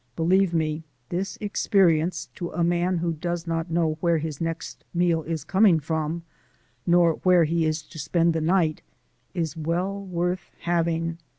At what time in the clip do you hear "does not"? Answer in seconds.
3.13-3.69